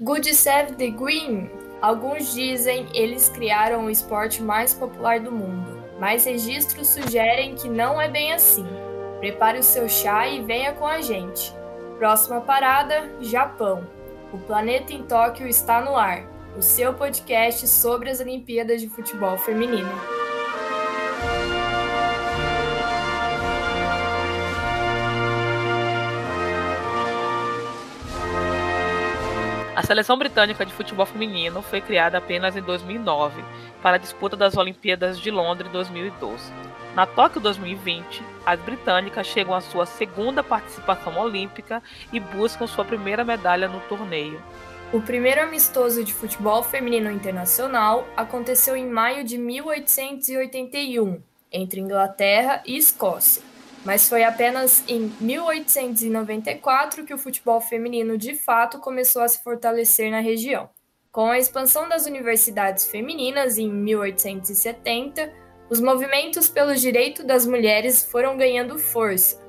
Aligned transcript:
Good 0.00 0.34
Save 0.34 0.72
the 0.72 0.90
Green. 0.90 1.48
Alguns 1.80 2.34
dizem 2.34 2.88
eles 2.92 3.28
criaram 3.28 3.84
o 3.84 3.90
esporte 3.90 4.42
mais 4.42 4.74
popular 4.74 5.20
do 5.20 5.30
mundo, 5.30 5.84
mas 6.00 6.24
registros 6.24 6.88
sugerem 6.88 7.54
que 7.54 7.68
não 7.68 8.00
é 8.00 8.08
bem 8.08 8.32
assim. 8.32 8.66
Prepare 9.20 9.60
o 9.60 9.62
seu 9.62 9.88
chá 9.88 10.26
e 10.26 10.42
venha 10.42 10.72
com 10.72 10.84
a 10.84 11.00
gente. 11.00 11.54
Próxima 11.96 12.40
parada: 12.40 13.08
Japão. 13.20 13.86
O 14.32 14.38
Planeta 14.38 14.92
em 14.92 15.04
Tóquio 15.04 15.46
está 15.46 15.80
no 15.80 15.94
ar 15.94 16.28
o 16.56 16.62
seu 16.62 16.92
podcast 16.94 17.68
sobre 17.68 18.10
as 18.10 18.18
Olimpíadas 18.18 18.80
de 18.80 18.88
Futebol 18.88 19.38
Feminino. 19.38 20.23
Seleção 29.84 30.16
britânica 30.16 30.64
de 30.64 30.72
futebol 30.72 31.04
feminino 31.04 31.60
foi 31.60 31.80
criada 31.80 32.18
apenas 32.18 32.56
em 32.56 32.62
2009 32.62 33.44
para 33.82 33.96
a 33.96 33.98
disputa 33.98 34.36
das 34.36 34.56
Olimpíadas 34.56 35.20
de 35.20 35.30
Londres 35.30 35.70
2012. 35.70 36.50
Na 36.94 37.06
Tóquio 37.06 37.40
2020, 37.40 38.22
as 38.46 38.58
britânicas 38.60 39.26
chegam 39.26 39.54
à 39.54 39.60
sua 39.60 39.84
segunda 39.84 40.42
participação 40.42 41.18
olímpica 41.18 41.82
e 42.12 42.18
buscam 42.18 42.66
sua 42.66 42.84
primeira 42.84 43.24
medalha 43.24 43.68
no 43.68 43.80
torneio. 43.80 44.40
O 44.92 45.00
primeiro 45.00 45.42
amistoso 45.42 46.04
de 46.04 46.14
futebol 46.14 46.62
feminino 46.62 47.10
internacional 47.10 48.06
aconteceu 48.16 48.76
em 48.76 48.88
maio 48.88 49.24
de 49.24 49.36
1881, 49.36 51.20
entre 51.52 51.80
Inglaterra 51.80 52.62
e 52.64 52.76
Escócia, 52.76 53.42
mas 53.84 54.08
foi 54.08 54.24
apenas 54.24 54.82
em 54.88 55.12
1894 55.20 57.04
que 57.04 57.14
o 57.14 57.18
futebol 57.18 57.60
feminino 57.60 58.16
de 58.16 58.34
fato 58.34 58.78
começou 58.78 59.22
a 59.22 59.28
se 59.28 59.42
fortalecer 59.42 60.10
na 60.10 60.20
região. 60.20 60.68
Com 61.12 61.26
a 61.26 61.38
expansão 61.38 61.88
das 61.88 62.06
universidades 62.06 62.86
femininas 62.86 63.58
em 63.58 63.70
1870, 63.70 65.32
os 65.70 65.80
movimentos 65.80 66.48
pelo 66.48 66.74
direito 66.74 67.24
das 67.24 67.46
mulheres 67.46 68.04
foram 68.04 68.36
ganhando 68.36 68.78
força 68.78 69.44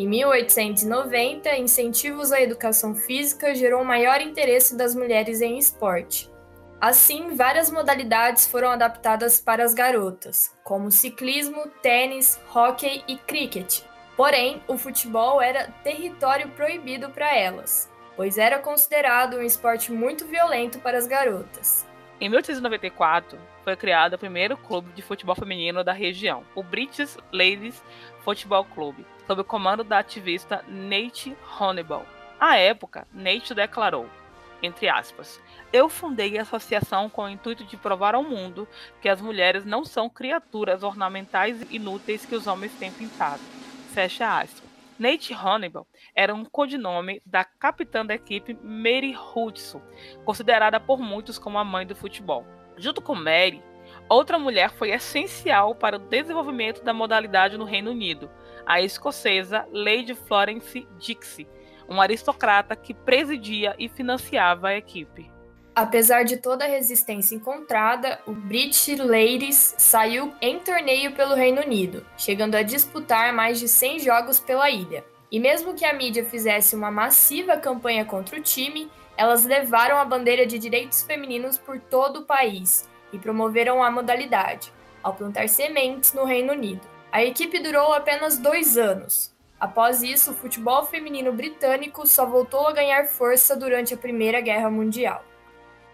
em 0.00 0.08
1890, 0.08 1.58
incentivos 1.58 2.32
à 2.32 2.40
educação 2.40 2.94
física 2.94 3.54
gerou 3.54 3.84
maior 3.84 4.22
interesse 4.22 4.74
das 4.74 4.94
mulheres 4.94 5.42
em 5.42 5.58
esporte. 5.58 6.29
Assim, 6.80 7.36
várias 7.36 7.70
modalidades 7.70 8.46
foram 8.46 8.70
adaptadas 8.70 9.38
para 9.38 9.62
as 9.62 9.74
garotas, 9.74 10.50
como 10.64 10.90
ciclismo, 10.90 11.68
tênis, 11.82 12.40
hóquei 12.54 13.04
e 13.06 13.18
cricket. 13.18 13.82
Porém, 14.16 14.62
o 14.66 14.78
futebol 14.78 15.42
era 15.42 15.68
território 15.84 16.48
proibido 16.50 17.10
para 17.10 17.36
elas, 17.36 17.92
pois 18.16 18.38
era 18.38 18.58
considerado 18.58 19.36
um 19.36 19.42
esporte 19.42 19.92
muito 19.92 20.26
violento 20.26 20.78
para 20.78 20.96
as 20.96 21.06
garotas. 21.06 21.86
Em 22.18 22.30
1894, 22.30 23.38
foi 23.62 23.76
criado 23.76 24.14
o 24.14 24.18
primeiro 24.18 24.56
clube 24.56 24.90
de 24.92 25.02
futebol 25.02 25.34
feminino 25.34 25.84
da 25.84 25.92
região, 25.92 26.44
o 26.54 26.62
British 26.62 27.18
Ladies 27.30 27.82
Football 28.24 28.64
Club, 28.64 28.96
sob 29.26 29.42
o 29.42 29.44
comando 29.44 29.84
da 29.84 29.98
ativista 29.98 30.64
Nate 30.66 31.36
Honeyball. 31.58 32.06
À 32.38 32.56
época, 32.56 33.06
Nate 33.12 33.54
declarou, 33.54 34.08
entre 34.62 34.88
aspas, 34.88 35.40
eu 35.72 35.88
fundei 35.88 36.38
a 36.38 36.42
associação 36.42 37.08
com 37.08 37.22
o 37.22 37.28
intuito 37.28 37.64
de 37.64 37.76
provar 37.76 38.14
ao 38.14 38.22
mundo 38.22 38.68
que 39.00 39.08
as 39.08 39.20
mulheres 39.20 39.64
não 39.64 39.84
são 39.84 40.08
criaturas 40.08 40.82
ornamentais 40.82 41.64
inúteis 41.70 42.26
que 42.26 42.34
os 42.34 42.46
homens 42.46 42.72
têm 42.74 42.92
pintado. 42.92 43.40
Fecha 43.92 44.38
aspas. 44.38 44.70
Nate 44.98 45.32
Honeyball 45.32 45.86
era 46.14 46.34
um 46.34 46.44
codinome 46.44 47.22
da 47.24 47.42
capitã 47.42 48.04
da 48.04 48.14
equipe 48.14 48.52
Mary 48.62 49.16
Hudson, 49.16 49.80
considerada 50.26 50.78
por 50.78 50.98
muitos 51.00 51.38
como 51.38 51.56
a 51.56 51.64
mãe 51.64 51.86
do 51.86 51.96
futebol. 51.96 52.44
Junto 52.76 53.00
com 53.00 53.14
Mary, 53.14 53.62
outra 54.10 54.38
mulher 54.38 54.70
foi 54.70 54.90
essencial 54.90 55.74
para 55.74 55.96
o 55.96 55.98
desenvolvimento 55.98 56.84
da 56.84 56.92
modalidade 56.92 57.56
no 57.56 57.64
Reino 57.64 57.92
Unido, 57.92 58.30
a 58.66 58.82
escocesa 58.82 59.66
Lady 59.72 60.14
Florence 60.14 60.86
Dixie, 60.98 61.48
uma 61.90 62.04
aristocrata 62.04 62.76
que 62.76 62.94
presidia 62.94 63.74
e 63.76 63.88
financiava 63.88 64.68
a 64.68 64.76
equipe. 64.76 65.30
Apesar 65.74 66.24
de 66.24 66.36
toda 66.36 66.64
a 66.64 66.68
resistência 66.68 67.34
encontrada, 67.34 68.20
o 68.26 68.32
British 68.32 68.96
Ladies 68.98 69.74
saiu 69.76 70.32
em 70.40 70.58
torneio 70.60 71.12
pelo 71.12 71.34
Reino 71.34 71.62
Unido, 71.62 72.06
chegando 72.16 72.54
a 72.54 72.62
disputar 72.62 73.32
mais 73.32 73.58
de 73.58 73.66
100 73.66 74.00
jogos 74.00 74.38
pela 74.38 74.70
ilha. 74.70 75.04
E 75.32 75.38
mesmo 75.38 75.74
que 75.74 75.84
a 75.84 75.92
mídia 75.92 76.24
fizesse 76.24 76.74
uma 76.74 76.90
massiva 76.90 77.56
campanha 77.56 78.04
contra 78.04 78.38
o 78.38 78.42
time, 78.42 78.90
elas 79.16 79.44
levaram 79.44 79.96
a 79.96 80.04
bandeira 80.04 80.46
de 80.46 80.58
direitos 80.58 81.02
femininos 81.02 81.56
por 81.56 81.78
todo 81.78 82.20
o 82.20 82.24
país 82.24 82.88
e 83.12 83.18
promoveram 83.18 83.82
a 83.82 83.90
modalidade, 83.90 84.72
ao 85.02 85.14
plantar 85.14 85.48
sementes 85.48 86.12
no 86.12 86.24
Reino 86.24 86.52
Unido. 86.52 86.86
A 87.12 87.24
equipe 87.24 87.58
durou 87.60 87.92
apenas 87.92 88.38
dois 88.38 88.76
anos. 88.76 89.32
Após 89.60 90.02
isso, 90.02 90.30
o 90.30 90.34
futebol 90.34 90.86
feminino 90.86 91.30
britânico 91.32 92.06
só 92.06 92.24
voltou 92.24 92.66
a 92.66 92.72
ganhar 92.72 93.06
força 93.06 93.54
durante 93.54 93.92
a 93.92 93.96
Primeira 93.98 94.40
Guerra 94.40 94.70
Mundial. 94.70 95.22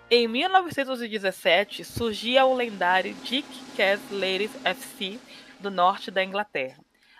Em 0.08 0.28
1917, 0.28 1.84
surgia 1.84 2.46
o 2.46 2.54
lendário 2.54 3.12
Dick 3.24 3.48
Cass 3.76 4.00
Ladies 4.08 4.54
FC 4.64 5.18
do 5.58 5.68
norte 5.68 6.12
da 6.12 6.22
Inglaterra. 6.22 6.78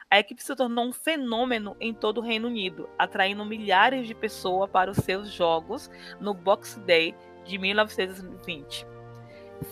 A 0.08 0.20
equipe 0.20 0.40
se 0.40 0.54
tornou 0.54 0.86
um 0.86 0.92
fenômeno 0.92 1.76
em 1.80 1.92
todo 1.92 2.18
o 2.18 2.24
Reino 2.24 2.46
Unido, 2.46 2.88
atraindo 2.96 3.44
milhares 3.44 4.06
de 4.06 4.14
pessoas 4.14 4.70
para 4.70 4.92
os 4.92 4.98
seus 4.98 5.32
jogos 5.32 5.90
no 6.20 6.32
Box 6.32 6.76
Day 6.86 7.12
de 7.44 7.58
1920. 7.58 8.86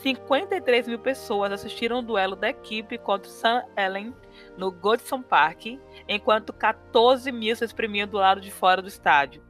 53 0.02 0.88
mil 0.88 0.98
pessoas 0.98 1.52
assistiram 1.52 1.98
o 1.98 2.02
duelo 2.02 2.34
da 2.36 2.48
equipe 2.48 2.98
contra 2.98 3.28
o 3.28 3.32
St. 3.32 3.66
Ellen 3.76 4.14
no 4.56 4.70
Goodson 4.70 5.22
Park, 5.22 5.66
enquanto 6.08 6.52
14 6.52 7.30
mil 7.30 7.54
se 7.54 7.64
exprimiam 7.64 8.08
do 8.08 8.16
lado 8.16 8.40
de 8.40 8.50
fora 8.50 8.80
do 8.80 8.88
estádio. 8.88 9.42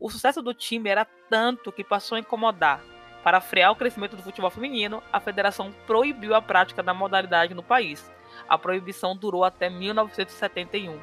O 0.00 0.10
sucesso 0.10 0.42
do 0.42 0.54
time 0.54 0.90
era 0.90 1.06
tanto 1.28 1.72
que 1.72 1.84
passou 1.84 2.16
a 2.16 2.20
incomodar 2.20 2.82
para 3.24 3.40
frear 3.40 3.72
o 3.72 3.76
crescimento 3.76 4.14
do 4.14 4.22
futebol 4.22 4.50
feminino, 4.50 5.02
a 5.10 5.18
federação 5.18 5.74
proibiu 5.86 6.34
a 6.34 6.42
prática 6.42 6.82
da 6.82 6.92
modalidade 6.92 7.54
no 7.54 7.62
país. 7.62 8.04
A 8.46 8.58
proibição 8.58 9.16
durou 9.16 9.44
até 9.44 9.70
1971. 9.70 11.00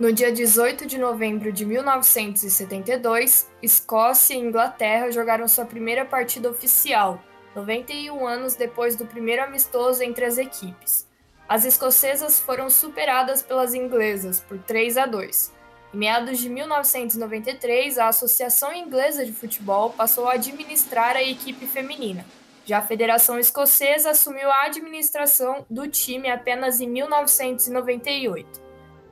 No 0.00 0.12
dia 0.12 0.32
18 0.32 0.86
de 0.86 0.98
novembro 0.98 1.52
de 1.52 1.64
1972, 1.64 3.48
Escócia 3.62 4.34
e 4.34 4.38
Inglaterra 4.38 5.12
jogaram 5.12 5.46
sua 5.46 5.64
primeira 5.64 6.04
partida 6.04 6.50
oficial, 6.50 7.22
91 7.54 8.26
anos 8.26 8.54
depois 8.54 8.96
do 8.96 9.06
primeiro 9.06 9.42
amistoso 9.42 10.02
entre 10.02 10.24
as 10.24 10.38
equipes. 10.38 11.06
As 11.48 11.64
escocesas 11.64 12.40
foram 12.40 12.70
superadas 12.70 13.42
pelas 13.42 13.74
inglesas 13.74 14.40
por 14.40 14.58
3 14.58 14.96
a 14.96 15.06
2. 15.06 15.52
Em 15.92 15.96
meados 15.96 16.38
de 16.38 16.48
1993, 16.48 17.98
a 17.98 18.08
Associação 18.08 18.72
Inglesa 18.72 19.24
de 19.24 19.32
Futebol 19.32 19.90
passou 19.90 20.28
a 20.28 20.32
administrar 20.32 21.16
a 21.16 21.22
equipe 21.22 21.66
feminina. 21.66 22.24
Já 22.64 22.78
a 22.78 22.82
Federação 22.82 23.38
Escocesa 23.38 24.10
assumiu 24.10 24.50
a 24.50 24.64
administração 24.64 25.66
do 25.68 25.86
time 25.86 26.30
apenas 26.30 26.80
em 26.80 26.88
1998. 26.88 28.60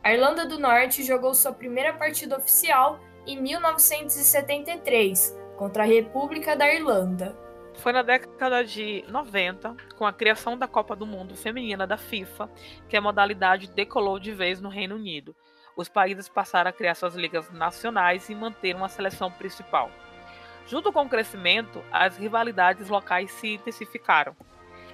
A 0.02 0.12
Irlanda 0.12 0.46
do 0.46 0.58
Norte 0.58 1.04
jogou 1.04 1.34
sua 1.34 1.52
primeira 1.52 1.92
partida 1.92 2.36
oficial 2.36 2.98
em 3.26 3.40
1973 3.40 5.36
contra 5.56 5.84
a 5.84 5.86
República 5.86 6.56
da 6.56 6.72
Irlanda. 6.72 7.36
Foi 7.74 7.92
na 7.92 8.02
década 8.02 8.64
de 8.64 9.04
90, 9.08 9.76
com 9.96 10.06
a 10.06 10.12
criação 10.12 10.56
da 10.56 10.68
Copa 10.68 10.94
do 10.94 11.06
Mundo 11.06 11.34
Feminina 11.34 11.86
da 11.86 11.96
FIFA, 11.96 12.48
que 12.88 12.96
a 12.96 13.00
modalidade 13.00 13.68
decolou 13.68 14.18
de 14.18 14.32
vez 14.32 14.60
no 14.60 14.68
Reino 14.68 14.94
Unido 14.94 15.34
os 15.76 15.88
países 15.88 16.28
passaram 16.28 16.70
a 16.70 16.72
criar 16.72 16.94
suas 16.94 17.14
ligas 17.14 17.50
nacionais 17.50 18.28
e 18.28 18.34
manter 18.34 18.74
uma 18.76 18.88
seleção 18.88 19.30
principal. 19.30 19.90
Junto 20.66 20.92
com 20.92 21.02
o 21.02 21.08
crescimento, 21.08 21.82
as 21.90 22.16
rivalidades 22.16 22.88
locais 22.88 23.30
se 23.32 23.54
intensificaram. 23.54 24.36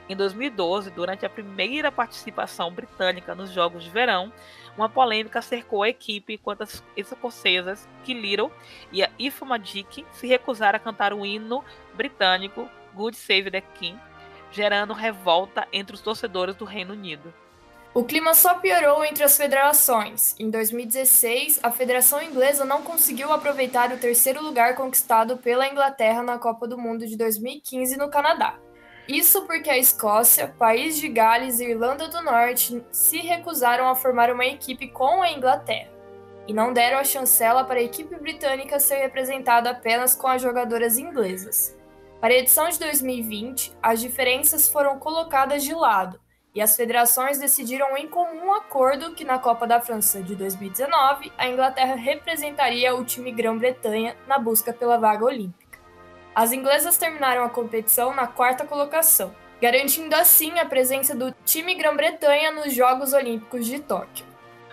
Em 0.08 0.16
2012, 0.16 0.90
durante 0.90 1.26
a 1.26 1.30
primeira 1.30 1.92
participação 1.92 2.72
britânica 2.72 3.34
nos 3.34 3.50
Jogos 3.52 3.84
de 3.84 3.90
Verão, 3.90 4.32
uma 4.74 4.88
polêmica 4.88 5.42
cercou 5.42 5.82
a 5.82 5.88
equipe 5.90 6.34
enquanto 6.34 6.62
as 6.62 6.82
escocesas 6.96 7.86
Little 8.06 8.50
e 8.90 9.02
a 9.02 9.10
Ifa 9.18 9.44
Magic 9.44 10.06
se 10.12 10.26
recusaram 10.26 10.76
a 10.76 10.80
cantar 10.80 11.12
o 11.12 11.26
hino 11.26 11.62
britânico 11.94 12.70
Good 12.98 13.16
Save 13.16 13.52
the 13.52 13.60
King, 13.60 13.96
gerando 14.50 14.92
revolta 14.92 15.68
entre 15.72 15.94
os 15.94 16.00
torcedores 16.00 16.56
do 16.56 16.64
Reino 16.64 16.94
Unido. 16.94 17.32
O 17.94 18.02
clima 18.02 18.34
só 18.34 18.54
piorou 18.54 19.04
entre 19.04 19.22
as 19.22 19.36
federações. 19.36 20.34
Em 20.38 20.50
2016, 20.50 21.60
a 21.62 21.70
Federação 21.70 22.20
Inglesa 22.20 22.64
não 22.64 22.82
conseguiu 22.82 23.32
aproveitar 23.32 23.92
o 23.92 23.98
terceiro 23.98 24.42
lugar 24.42 24.74
conquistado 24.74 25.36
pela 25.38 25.68
Inglaterra 25.68 26.22
na 26.22 26.38
Copa 26.38 26.66
do 26.66 26.76
Mundo 26.76 27.06
de 27.06 27.16
2015 27.16 27.96
no 27.96 28.10
Canadá. 28.10 28.58
Isso 29.06 29.46
porque 29.46 29.70
a 29.70 29.78
Escócia, 29.78 30.54
País 30.58 30.98
de 30.98 31.08
Gales 31.08 31.60
e 31.60 31.70
Irlanda 31.70 32.08
do 32.08 32.20
Norte 32.20 32.84
se 32.90 33.18
recusaram 33.18 33.88
a 33.88 33.94
formar 33.94 34.30
uma 34.30 34.44
equipe 34.44 34.88
com 34.88 35.22
a 35.22 35.30
Inglaterra. 35.30 35.96
e 36.48 36.52
não 36.54 36.72
deram 36.72 36.98
a 36.98 37.04
chancela 37.04 37.62
para 37.62 37.78
a 37.78 37.82
equipe 37.82 38.16
britânica 38.16 38.80
ser 38.80 38.96
representada 38.96 39.68
apenas 39.68 40.14
com 40.14 40.26
as 40.26 40.40
jogadoras 40.40 40.96
inglesas. 40.96 41.77
Para 42.20 42.34
a 42.34 42.38
edição 42.38 42.68
de 42.68 42.80
2020, 42.80 43.76
as 43.80 44.00
diferenças 44.00 44.68
foram 44.68 44.98
colocadas 44.98 45.62
de 45.62 45.72
lado 45.72 46.20
e 46.52 46.60
as 46.60 46.74
federações 46.74 47.38
decidiram 47.38 47.96
em 47.96 48.08
comum 48.08 48.52
acordo 48.52 49.14
que 49.14 49.24
na 49.24 49.38
Copa 49.38 49.68
da 49.68 49.80
França 49.80 50.20
de 50.20 50.34
2019 50.34 51.32
a 51.38 51.46
Inglaterra 51.46 51.94
representaria 51.94 52.92
o 52.92 53.04
time 53.04 53.30
Grã-Bretanha 53.30 54.16
na 54.26 54.36
busca 54.36 54.72
pela 54.72 54.98
vaga 54.98 55.24
olímpica. 55.24 55.78
As 56.34 56.50
inglesas 56.50 56.98
terminaram 56.98 57.44
a 57.44 57.50
competição 57.50 58.12
na 58.12 58.26
quarta 58.26 58.66
colocação, 58.66 59.32
garantindo 59.62 60.16
assim 60.16 60.58
a 60.58 60.66
presença 60.66 61.14
do 61.14 61.32
time 61.44 61.76
Grã-Bretanha 61.76 62.50
nos 62.50 62.74
Jogos 62.74 63.12
Olímpicos 63.12 63.64
de 63.64 63.78
Tóquio. 63.78 64.26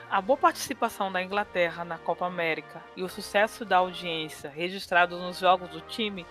A 0.10 0.22
boa 0.22 0.38
participação 0.38 1.12
da 1.12 1.22
Inglaterra 1.22 1.84
na 1.84 1.98
Copa 1.98 2.26
América 2.26 2.82
e 2.96 3.04
o 3.04 3.10
sucesso 3.10 3.66
da 3.66 3.78
audiência 3.78 4.50
registrados 4.50 5.20
nos 5.20 5.40
jogos 5.40 5.68
do 5.70 5.82
time 5.82 6.26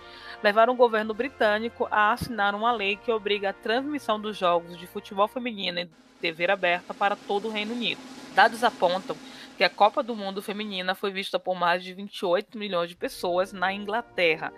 levaram 0.45 0.73
o 0.73 0.77
governo 0.77 1.11
britânico 1.11 1.87
a 1.89 2.11
assinar 2.11 2.53
uma 2.53 2.71
lei 2.71 2.97
que 2.97 3.11
obriga 3.11 3.49
a 3.49 3.53
transmissão 3.53 4.21
dos 4.21 4.37
jogos 4.37 4.77
de 4.77 4.85
futebol 4.85 5.27
feminino 5.27 5.79
em 5.79 5.89
TV 6.21 6.51
aberta 6.51 6.93
para 6.93 7.15
todo 7.15 7.47
o 7.47 7.51
Reino 7.51 7.73
Unido. 7.73 7.99
Dados 8.35 8.63
apontam 8.63 9.17
que 9.57 9.63
a 9.63 9.69
Copa 9.71 10.03
do 10.03 10.15
Mundo 10.15 10.43
Feminina 10.43 10.93
foi 10.93 11.09
vista 11.09 11.39
por 11.39 11.55
mais 11.55 11.83
de 11.83 11.95
28 11.95 12.59
milhões 12.59 12.89
de 12.89 12.95
pessoas 12.95 13.51
na 13.53 13.73
Inglaterra. 13.73 14.53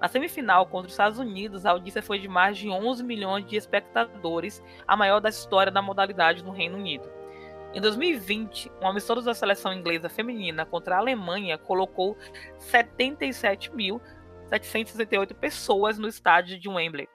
Na 0.00 0.06
semifinal 0.06 0.64
contra 0.66 0.86
os 0.86 0.92
Estados 0.92 1.18
Unidos, 1.18 1.66
a 1.66 1.72
audiência 1.72 2.02
foi 2.02 2.20
de 2.20 2.28
mais 2.28 2.56
de 2.56 2.68
11 2.68 3.02
milhões 3.02 3.44
de 3.44 3.56
espectadores, 3.56 4.62
a 4.86 4.96
maior 4.96 5.18
da 5.18 5.28
história 5.28 5.72
da 5.72 5.82
modalidade 5.82 6.44
no 6.44 6.52
Reino 6.52 6.78
Unido. 6.78 7.10
Em 7.74 7.80
2020, 7.80 8.70
um 8.80 8.86
amistoso 8.86 9.22
da 9.22 9.34
seleção 9.34 9.72
inglesa 9.72 10.08
feminina 10.08 10.64
contra 10.64 10.94
a 10.94 10.98
Alemanha 10.98 11.58
colocou 11.58 12.16
77.768 14.50 15.34
pessoas 15.34 15.98
no 15.98 16.08
estádio 16.08 16.58
de 16.58 16.68
Wembley. 16.68 17.08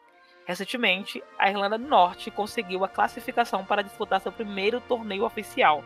Recentemente, 0.46 1.22
a 1.38 1.50
Irlanda 1.50 1.78
do 1.78 1.88
Norte 1.88 2.32
conseguiu 2.32 2.84
a 2.86 2.88
classificação 2.88 3.66
para 3.66 3.82
disputar 3.82 4.22
seu 4.22 4.32
primeiro 4.32 4.80
torneio 4.82 5.26
oficial, 5.26 5.84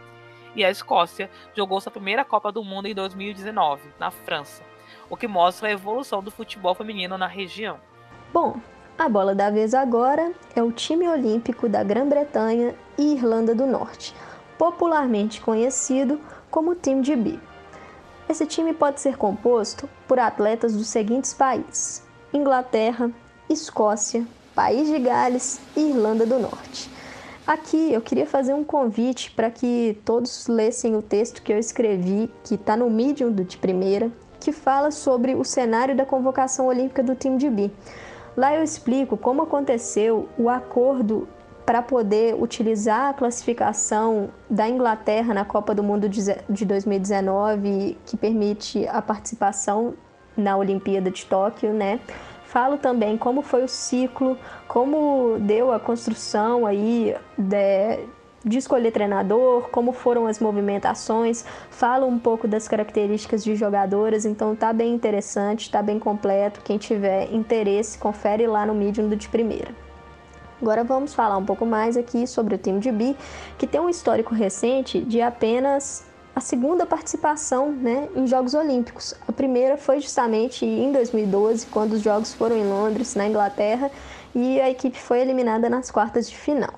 e 0.56 0.64
a 0.64 0.70
Escócia 0.70 1.30
jogou 1.56 1.82
sua 1.82 1.92
primeira 1.92 2.24
Copa 2.24 2.52
do 2.52 2.64
Mundo 2.64 2.88
em 2.88 2.94
2019, 2.94 3.82
na 4.00 4.12
França, 4.12 4.64
o 5.10 5.18
que 5.18 5.28
mostra 5.28 5.68
a 5.68 5.72
evolução 5.72 6.22
do 6.22 6.30
futebol 6.30 6.76
feminino 6.76 7.18
na 7.18 7.28
região. 7.28 7.80
Bom, 8.32 8.60
a 8.98 9.10
bola 9.10 9.34
da 9.34 9.50
vez 9.50 9.74
agora 9.74 10.32
é 10.56 10.62
o 10.62 10.72
time 10.72 11.08
olímpico 11.08 11.68
da 11.68 11.84
Grã-Bretanha 11.84 12.76
e 12.98 13.14
Irlanda 13.14 13.56
do 13.56 13.66
Norte 13.66 14.14
popularmente 14.62 15.42
conhecido 15.42 16.22
como 16.52 16.76
Team 16.76 17.04
GB. 17.04 17.40
Esse 18.32 18.46
time 18.46 18.72
pode 18.72 19.02
ser 19.02 19.18
composto 19.18 19.90
por 20.08 20.18
atletas 20.18 20.74
dos 20.74 20.88
seguintes 20.88 21.34
países: 21.34 22.02
Inglaterra, 22.34 23.12
Escócia, 23.50 24.26
País 24.56 24.88
de 24.88 24.98
Gales 25.00 25.60
e 25.76 25.90
Irlanda 25.90 26.26
do 26.26 26.40
Norte. 26.40 26.90
Aqui 27.46 27.92
eu 27.92 28.00
queria 28.00 28.26
fazer 28.26 28.54
um 28.54 28.64
convite 28.64 29.32
para 29.32 29.52
que 29.52 30.00
todos 30.06 30.48
lessem 30.48 30.96
o 30.96 31.02
texto 31.02 31.42
que 31.42 31.52
eu 31.52 31.60
escrevi, 31.60 32.32
que 32.46 32.56
está 32.56 32.78
no 32.78 32.90
Medium 32.90 33.34
de 33.34 33.58
primeira, 33.58 34.10
que 34.40 34.54
fala 34.54 34.92
sobre 34.92 35.36
o 35.36 35.44
cenário 35.44 35.94
da 35.94 36.06
convocação 36.06 36.68
olímpica 36.68 37.04
do 37.04 37.16
time 37.16 37.38
de 37.38 37.50
B. 37.50 37.70
Lá 38.38 38.56
eu 38.56 38.64
explico 38.64 39.18
como 39.18 39.42
aconteceu 39.42 40.30
o 40.38 40.48
acordo 40.48 41.28
para 41.72 41.82
poder 41.82 42.36
utilizar 42.36 43.12
a 43.12 43.14
classificação 43.14 44.30
da 44.50 44.68
Inglaterra 44.68 45.34
na 45.34 45.46
Copa 45.46 45.74
do 45.74 45.82
Mundo 45.82 46.10
de 46.10 46.66
2019, 46.66 47.98
que 48.06 48.18
permite 48.18 48.86
a 48.90 49.02
participação 49.02 49.94
na 50.36 50.58
Olimpíada 50.58 51.10
de 51.10 51.26
Tóquio, 51.26 51.72
né? 51.72 52.02
Falo 52.44 52.78
também 52.78 53.18
como 53.18 53.42
foi 53.42 53.64
o 53.64 53.70
ciclo, 53.70 54.38
como 54.68 55.38
deu 55.40 55.72
a 55.72 55.80
construção 55.80 56.66
aí 56.66 57.16
de, 57.38 58.00
de 58.44 58.58
escolher 58.58 58.92
treinador, 58.92 59.70
como 59.70 59.94
foram 59.94 60.28
as 60.28 60.42
movimentações, 60.42 61.46
falo 61.70 62.06
um 62.06 62.20
pouco 62.20 62.50
das 62.50 62.68
características 62.68 63.46
de 63.46 63.56
jogadoras, 63.56 64.26
então 64.26 64.58
tá 64.58 64.74
bem 64.74 64.94
interessante, 64.94 65.72
tá 65.72 65.82
bem 65.82 66.00
completo. 66.00 66.60
Quem 66.66 66.78
tiver 66.78 67.34
interesse, 67.34 67.98
confere 67.98 68.46
lá 68.46 68.66
no 68.66 68.76
Medium 68.76 69.08
do 69.08 69.16
de 69.16 69.30
primeira. 69.30 69.74
Agora 70.62 70.84
vamos 70.84 71.16
falar 71.16 71.38
um 71.38 71.46
pouco 71.46 71.66
mais 71.66 71.98
aqui 71.98 72.28
sobre 72.28 72.54
o 72.54 72.58
time 72.58 72.80
de 72.80 72.92
B, 72.92 73.16
que 73.58 73.66
tem 73.66 73.82
um 73.82 73.90
histórico 73.90 74.36
recente 74.36 75.02
de 75.02 75.20
apenas 75.20 76.06
a 76.36 76.40
segunda 76.40 76.86
participação 76.86 77.72
né, 77.72 78.08
em 78.16 78.28
Jogos 78.28 78.54
Olímpicos. 78.54 79.16
A 79.28 79.32
primeira 79.32 79.76
foi 79.76 80.00
justamente 80.00 80.64
em 80.64 80.92
2012, 80.92 81.66
quando 81.66 81.94
os 81.94 82.02
Jogos 82.02 82.36
foram 82.36 82.56
em 82.56 82.64
Londres, 82.64 83.16
na 83.16 83.28
Inglaterra, 83.28 83.90
e 84.36 84.62
a 84.62 84.70
equipe 84.70 85.00
foi 85.00 85.20
eliminada 85.22 85.68
nas 85.68 85.90
quartas 85.90 86.30
de 86.30 86.38
final. 86.38 86.76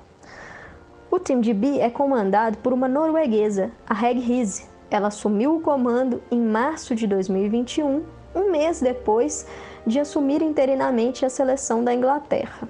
O 1.12 1.20
time 1.20 1.42
de 1.42 1.54
B 1.54 1.80
é 1.80 1.90
comandado 1.90 2.58
por 2.60 2.72
uma 2.72 2.88
norueguesa, 2.88 3.70
a 3.86 3.94
Reg 3.94 4.18
Riise. 4.18 4.66
Ela 4.90 5.10
assumiu 5.10 5.58
o 5.58 5.60
comando 5.60 6.24
em 6.32 6.40
março 6.40 6.96
de 6.96 7.06
2021, 7.06 8.02
um 8.34 8.50
mês 8.50 8.80
depois 8.80 9.46
de 9.86 10.00
assumir 10.00 10.42
interinamente 10.42 11.26
a 11.26 11.30
seleção 11.30 11.84
da 11.84 11.94
Inglaterra. 11.94 12.70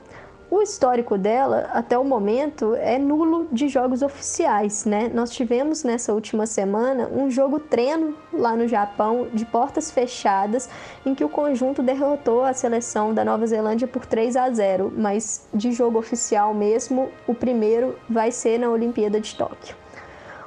O 0.55 0.61
histórico 0.61 1.17
dela, 1.17 1.71
até 1.73 1.97
o 1.97 2.05
momento, 2.05 2.75
é 2.75 2.99
nulo 2.99 3.47
de 3.51 3.67
jogos 3.67 4.03
oficiais, 4.03 4.85
né? 4.85 5.09
Nós 5.11 5.31
tivemos 5.31 5.83
nessa 5.83 6.13
última 6.13 6.45
semana 6.45 7.09
um 7.11 7.27
jogo 7.27 7.59
treino 7.59 8.15
lá 8.31 8.55
no 8.55 8.67
Japão, 8.67 9.29
de 9.33 9.45
portas 9.47 9.89
fechadas, 9.89 10.69
em 11.03 11.15
que 11.15 11.23
o 11.23 11.27
conjunto 11.27 11.81
derrotou 11.81 12.43
a 12.43 12.53
seleção 12.53 13.15
da 13.15 13.25
Nova 13.25 13.47
Zelândia 13.47 13.87
por 13.87 14.05
3 14.05 14.35
a 14.35 14.51
0, 14.51 14.93
mas 14.95 15.47
de 15.51 15.71
jogo 15.71 15.97
oficial 15.97 16.53
mesmo, 16.53 17.09
o 17.25 17.33
primeiro 17.33 17.97
vai 18.07 18.31
ser 18.31 18.59
na 18.59 18.69
Olimpíada 18.69 19.19
de 19.19 19.33
Tóquio. 19.33 19.75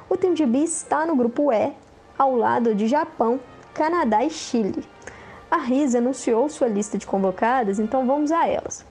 O 0.09 0.15
time 0.15 0.35
de 0.35 0.45
B 0.45 0.59
está 0.59 1.05
no 1.05 1.17
grupo 1.17 1.51
E, 1.51 1.73
ao 2.17 2.33
lado 2.33 2.73
de 2.73 2.87
Japão, 2.87 3.41
Canadá 3.73 4.23
e 4.23 4.29
Chile. 4.29 4.85
A 5.51 5.57
RIS 5.57 5.95
anunciou 5.95 6.47
sua 6.47 6.69
lista 6.69 6.97
de 6.97 7.05
convocadas, 7.05 7.77
então 7.77 8.07
vamos 8.07 8.31
a 8.31 8.47
elas. 8.47 8.85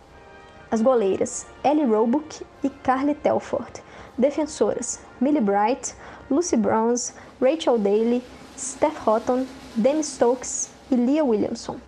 As 0.70 0.82
goleiras 0.82 1.46
Ellie 1.62 1.84
Roebuck 1.84 2.44
e 2.62 2.68
Carly 2.68 3.14
Telford. 3.14 3.80
Defensoras 4.18 5.00
Millie 5.20 5.40
Bright, 5.40 5.94
Lucy 6.30 6.56
Browns, 6.56 7.14
Rachel 7.40 7.78
Daly, 7.78 8.22
Steph 8.56 9.06
Houghton, 9.06 9.46
Demi 9.76 10.02
Stokes 10.02 10.70
e 10.90 10.96
Leah 10.96 11.24
Williamson. 11.24 11.80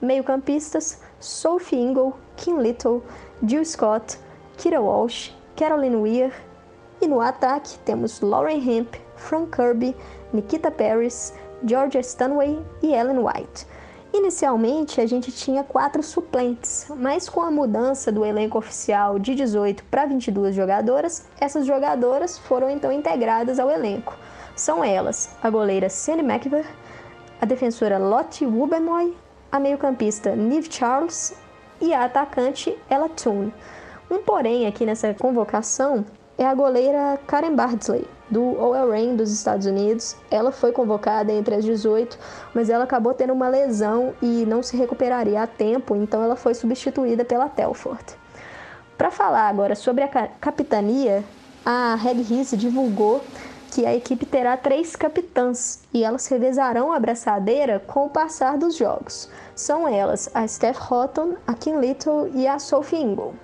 Meio-campistas 0.00 0.98
Sophie 1.18 1.76
Ingle, 1.76 2.14
Kim 2.36 2.58
Little, 2.58 3.02
Jill 3.44 3.64
Scott, 3.64 4.16
Kira 4.56 4.80
Walsh, 4.80 5.30
Caroline 5.56 6.00
Weir. 6.00 6.32
E 7.02 7.06
no 7.06 7.20
ataque 7.20 7.78
temos 7.84 8.20
Lauren 8.20 8.60
Hemp, 8.60 8.94
Frank 9.16 9.56
Kirby, 9.56 9.94
Nikita 10.32 10.70
Paris, 10.70 11.32
Georgia 11.64 12.02
Stanway 12.02 12.58
e 12.82 12.94
Ellen 12.94 13.22
White. 13.22 13.66
Inicialmente 14.12 15.00
a 15.00 15.06
gente 15.06 15.30
tinha 15.30 15.62
quatro 15.62 16.02
suplentes, 16.02 16.86
mas 16.96 17.28
com 17.28 17.42
a 17.42 17.50
mudança 17.50 18.10
do 18.10 18.24
elenco 18.24 18.58
oficial 18.58 19.20
de 19.20 19.36
18 19.36 19.84
para 19.84 20.04
22 20.04 20.54
jogadoras, 20.54 21.26
essas 21.40 21.64
jogadoras 21.64 22.36
foram 22.36 22.68
então 22.68 22.90
integradas 22.90 23.60
ao 23.60 23.70
elenco. 23.70 24.16
São 24.56 24.82
elas 24.82 25.30
a 25.40 25.48
goleira 25.48 25.88
Sandy 25.88 26.24
McVer, 26.24 26.66
a 27.40 27.46
defensora 27.46 27.98
Lottie 27.98 28.46
Wubenoy, 28.46 29.16
a 29.50 29.60
meio-campista 29.60 30.34
Nive 30.34 30.72
Charles 30.72 31.36
e 31.80 31.94
a 31.94 32.04
atacante 32.04 32.76
Ella 32.90 33.08
Toon. 33.08 33.50
Um 34.10 34.18
porém 34.18 34.66
aqui 34.66 34.84
nessa 34.84 35.14
convocação 35.14 36.04
é 36.36 36.44
a 36.44 36.54
goleira 36.54 37.16
Karen 37.28 37.54
Bardsley, 37.54 38.04
do 38.30 38.42
OL 38.42 38.90
Reign 38.90 39.16
dos 39.16 39.32
Estados 39.32 39.66
Unidos. 39.66 40.16
Ela 40.30 40.52
foi 40.52 40.72
convocada 40.72 41.32
entre 41.32 41.54
as 41.54 41.64
18, 41.64 42.18
mas 42.54 42.70
ela 42.70 42.84
acabou 42.84 43.12
tendo 43.12 43.32
uma 43.32 43.48
lesão 43.48 44.14
e 44.22 44.44
não 44.46 44.62
se 44.62 44.76
recuperaria 44.76 45.42
a 45.42 45.46
tempo, 45.46 45.96
então 45.96 46.22
ela 46.22 46.36
foi 46.36 46.54
substituída 46.54 47.24
pela 47.24 47.48
Telford. 47.48 48.04
Para 48.96 49.10
falar 49.10 49.48
agora 49.48 49.74
sobre 49.74 50.04
a 50.04 50.08
capitania, 50.08 51.24
a 51.64 51.94
Reg 51.94 52.22
Rice 52.22 52.56
divulgou 52.56 53.22
que 53.70 53.86
a 53.86 53.94
equipe 53.94 54.26
terá 54.26 54.56
três 54.56 54.96
capitãs 54.96 55.80
e 55.94 56.02
elas 56.04 56.26
revezarão 56.26 56.92
a 56.92 56.96
abraçadeira 56.96 57.80
com 57.86 58.06
o 58.06 58.10
passar 58.10 58.58
dos 58.58 58.76
jogos. 58.76 59.30
São 59.54 59.86
elas 59.86 60.28
a 60.34 60.46
Steph 60.46 60.90
Houghton, 60.90 61.34
a 61.46 61.54
Kim 61.54 61.78
Little 61.78 62.30
e 62.34 62.46
a 62.48 62.58
Sophie 62.58 63.00
Ingle 63.00 63.34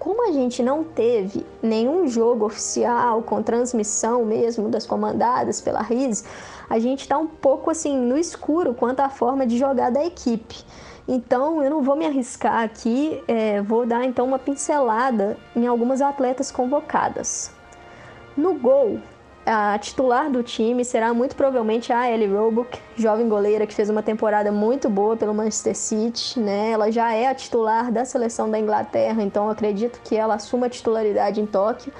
como 0.00 0.26
a 0.26 0.32
gente 0.32 0.62
não 0.62 0.82
teve 0.82 1.46
nenhum 1.62 2.08
jogo 2.08 2.46
oficial 2.46 3.22
com 3.22 3.42
transmissão 3.42 4.24
mesmo 4.24 4.70
das 4.70 4.86
comandadas 4.86 5.60
pela 5.60 5.82
RIS, 5.82 6.24
a 6.70 6.78
gente 6.78 7.02
está 7.02 7.18
um 7.18 7.26
pouco 7.26 7.70
assim 7.70 7.98
no 7.98 8.16
escuro 8.16 8.72
quanto 8.72 9.00
à 9.00 9.10
forma 9.10 9.46
de 9.46 9.58
jogar 9.58 9.90
da 9.90 10.02
equipe. 10.02 10.64
Então 11.06 11.62
eu 11.62 11.68
não 11.68 11.82
vou 11.82 11.96
me 11.96 12.06
arriscar 12.06 12.64
aqui, 12.64 13.22
é, 13.28 13.60
vou 13.60 13.84
dar 13.84 14.02
então 14.02 14.24
uma 14.26 14.38
pincelada 14.38 15.36
em 15.54 15.66
algumas 15.66 16.00
atletas 16.00 16.50
convocadas. 16.50 17.50
No 18.34 18.54
gol, 18.54 19.00
a 19.50 19.76
titular 19.78 20.30
do 20.30 20.44
time 20.44 20.84
será 20.84 21.12
muito 21.12 21.34
provavelmente 21.34 21.92
a 21.92 22.08
Ellie 22.08 22.28
Roebuck, 22.28 22.78
jovem 22.96 23.28
goleira 23.28 23.66
que 23.66 23.74
fez 23.74 23.90
uma 23.90 24.02
temporada 24.02 24.52
muito 24.52 24.88
boa 24.88 25.16
pelo 25.16 25.34
Manchester 25.34 25.76
City, 25.76 26.38
né? 26.38 26.70
Ela 26.70 26.92
já 26.92 27.12
é 27.12 27.26
a 27.26 27.34
titular 27.34 27.90
da 27.90 28.04
seleção 28.04 28.48
da 28.48 28.58
Inglaterra, 28.58 29.22
então 29.22 29.50
acredito 29.50 30.00
que 30.04 30.14
ela 30.14 30.36
assuma 30.36 30.66
a 30.66 30.70
titularidade 30.70 31.40
em 31.40 31.46
Tóquio. 31.46 31.92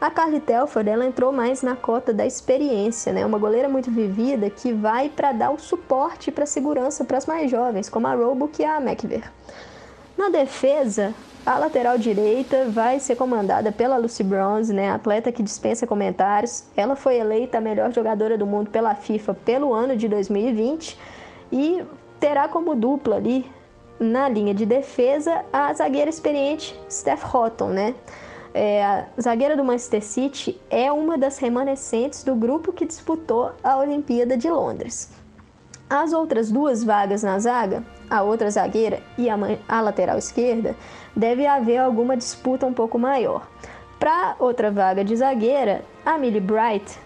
A 0.00 0.10
Carly 0.10 0.40
Telford, 0.40 0.90
ela 0.90 1.06
entrou 1.06 1.32
mais 1.32 1.62
na 1.62 1.76
cota 1.76 2.12
da 2.12 2.26
experiência, 2.26 3.12
né? 3.12 3.24
Uma 3.24 3.38
goleira 3.38 3.68
muito 3.68 3.90
vivida 3.90 4.50
que 4.50 4.72
vai 4.72 5.08
para 5.08 5.30
dar 5.32 5.52
o 5.52 5.58
suporte 5.58 6.32
para 6.32 6.44
segurança 6.44 7.04
para 7.04 7.18
as 7.18 7.26
mais 7.26 7.50
jovens, 7.50 7.88
como 7.88 8.06
a 8.08 8.14
Roebuck 8.14 8.60
e 8.60 8.64
a 8.64 8.80
McVer. 8.80 9.30
Na 10.16 10.30
defesa, 10.30 11.14
a 11.44 11.58
lateral 11.58 11.98
direita 11.98 12.64
vai 12.70 12.98
ser 12.98 13.16
comandada 13.16 13.70
pela 13.70 13.96
Lucy 13.98 14.24
Bronze, 14.24 14.72
né, 14.72 14.90
atleta 14.90 15.30
que 15.30 15.42
dispensa 15.42 15.86
comentários. 15.86 16.64
Ela 16.76 16.96
foi 16.96 17.18
eleita 17.18 17.58
a 17.58 17.60
melhor 17.60 17.92
jogadora 17.92 18.38
do 18.38 18.46
mundo 18.46 18.70
pela 18.70 18.94
FIFA 18.94 19.34
pelo 19.34 19.74
ano 19.74 19.96
de 19.96 20.08
2020 20.08 20.98
e 21.52 21.84
terá 22.18 22.48
como 22.48 22.74
dupla 22.74 23.16
ali 23.16 23.46
na 24.00 24.28
linha 24.28 24.54
de 24.54 24.66
defesa 24.66 25.44
a 25.52 25.72
zagueira 25.72 26.10
experiente 26.10 26.78
Steph 26.90 27.34
Houghton, 27.34 27.68
né? 27.68 27.94
É, 28.54 28.82
a 28.82 29.06
zagueira 29.20 29.54
do 29.54 29.62
Manchester 29.62 30.02
City 30.02 30.58
é 30.70 30.90
uma 30.90 31.18
das 31.18 31.38
remanescentes 31.38 32.24
do 32.24 32.34
grupo 32.34 32.72
que 32.72 32.86
disputou 32.86 33.52
a 33.62 33.76
Olimpíada 33.76 34.34
de 34.34 34.48
Londres. 34.50 35.10
As 35.88 36.12
outras 36.12 36.50
duas 36.50 36.82
vagas 36.82 37.22
na 37.22 37.38
zaga, 37.38 37.84
a 38.10 38.20
outra 38.20 38.50
zagueira 38.50 39.02
e 39.16 39.30
a, 39.30 39.36
a 39.68 39.80
lateral 39.80 40.18
esquerda, 40.18 40.74
deve 41.14 41.46
haver 41.46 41.78
alguma 41.78 42.16
disputa 42.16 42.66
um 42.66 42.72
pouco 42.72 42.98
maior. 42.98 43.46
Para 43.98 44.34
outra 44.40 44.68
vaga 44.70 45.04
de 45.04 45.14
zagueira, 45.14 45.84
a 46.04 46.18
Millie 46.18 46.40
Bright, 46.40 46.98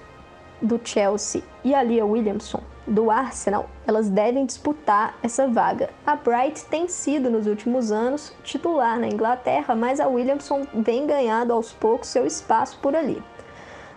do 0.63 0.81
Chelsea, 0.83 1.43
e 1.63 1.75
a 1.75 1.83
Lia 1.83 2.07
Williamson, 2.07 2.63
do 2.87 3.11
Arsenal, 3.11 3.69
elas 3.87 4.09
devem 4.09 4.47
disputar 4.47 5.15
essa 5.23 5.47
vaga. 5.47 5.91
A 6.07 6.17
Bright 6.17 6.65
tem 6.65 6.89
sido, 6.89 7.31
nos 7.31 7.47
últimos 7.47 7.93
anos, 7.93 8.33
titular 8.43 8.99
na 8.99 9.09
Inglaterra, 9.09 9.75
mas 9.75 10.01
a 10.01 10.09
Williamson 10.09 10.67
vem 10.73 11.07
ganhando 11.07 11.53
aos 11.53 11.71
poucos 11.71 12.09
seu 12.09 12.27
espaço 12.27 12.79
por 12.81 12.97
ali. 12.97 13.23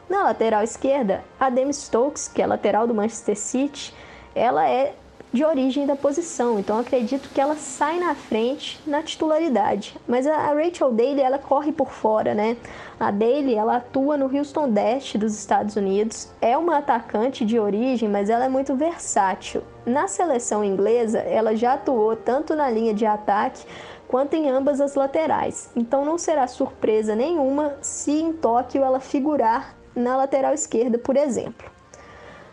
Na 0.10 0.24
lateral 0.24 0.62
esquerda, 0.62 1.24
a 1.40 1.50
Demi 1.50 1.74
Stokes, 1.74 2.28
que 2.28 2.42
é 2.42 2.46
lateral 2.46 2.86
do 2.86 2.94
Manchester 2.94 3.38
City, 3.38 3.94
ela 4.36 4.68
é 4.68 4.94
de 5.34 5.44
origem 5.44 5.88
da 5.88 5.96
posição, 5.96 6.60
então 6.60 6.78
acredito 6.78 7.28
que 7.34 7.42
ela 7.42 7.56
sai 7.56 8.00
na 8.00 8.14
frente 8.14 8.80
na 8.86 9.02
titularidade. 9.02 9.98
Mas 10.08 10.28
a 10.28 10.54
Rachel 10.54 10.92
Daly, 10.92 11.22
ela 11.22 11.40
corre 11.40 11.72
por 11.72 11.90
fora, 11.90 12.36
né? 12.36 12.56
A 13.00 13.10
Daly, 13.10 13.56
ela 13.56 13.78
atua 13.78 14.16
no 14.16 14.26
Houston 14.26 14.70
Dash 14.70 15.16
dos 15.16 15.34
Estados 15.34 15.76
Unidos, 15.76 16.32
é 16.40 16.56
uma 16.56 16.78
atacante 16.78 17.44
de 17.44 17.60
origem, 17.60 18.08
mas 18.08 18.30
ela 18.30 18.46
é 18.46 18.50
muito 18.50 18.76
versátil. 18.76 19.64
Na 19.88 20.08
seleção 20.08 20.64
inglesa, 20.64 21.18
ela 21.18 21.56
já 21.56 21.74
atuou 21.74 22.16
tanto 22.16 22.56
na 22.56 22.70
linha 22.70 22.94
de 22.94 23.08
ataque 23.08 23.66
quanto 24.08 24.36
em 24.36 24.48
ambas 24.48 24.80
as 24.80 24.94
laterais. 24.94 25.72
Então 25.76 26.06
não 26.06 26.20
será 26.20 26.46
surpresa 26.46 27.16
nenhuma 27.16 27.74
se 27.82 28.12
em 28.12 28.32
Tóquio 28.34 28.84
ela 28.84 29.00
figurar 29.00 29.76
na 29.96 30.16
lateral 30.16 30.54
esquerda, 30.54 31.00
por 31.00 31.18
exemplo. 31.18 31.73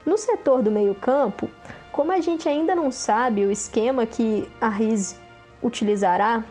No 0.05 0.17
setor 0.17 0.63
do 0.63 0.71
meio-campo, 0.71 1.49
como 1.93 2.13
a 2.13 2.21
gente 2.21 2.49
ainda 2.49 2.75
não 2.75 2.91
sabe 2.91 3.45
o 3.45 3.51
esquema 3.51 4.07
que 4.07 4.49
a 4.61 4.69
Riz 4.69 5.19
utilizará, 5.63 6.43